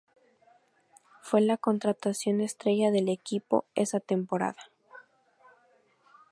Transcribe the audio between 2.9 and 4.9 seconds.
equipo esa temporada.